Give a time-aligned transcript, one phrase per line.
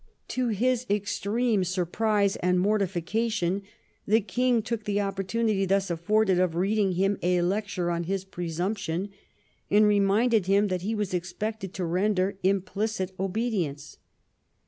[0.29, 3.61] To his extreme surprise and mortification
[4.07, 9.09] the king took the opportunity thus afforded of reading him a lecture on his presumption,
[9.69, 13.97] and reminding him that he was expected to render implicit obedience.